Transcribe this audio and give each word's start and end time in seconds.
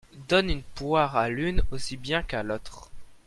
Donne 0.27 0.49
une 0.49 0.63
poire 0.63 1.15
à 1.15 1.29
l'une 1.29 1.61
aussi 1.69 1.95
bien 1.95 2.23
qu'à 2.23 2.41
l'autre. 2.41 2.89